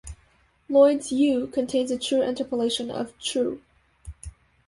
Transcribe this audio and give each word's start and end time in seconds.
Lloyd's 0.67 1.11
"You" 1.11 1.45
contains 1.45 1.91
an 1.91 2.01
interpolation 2.23 2.89
of 2.89 3.13
"True". 3.19 3.61